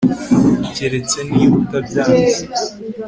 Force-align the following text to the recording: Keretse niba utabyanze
Keretse 0.75 1.17
niba 1.31 1.55
utabyanze 1.61 2.43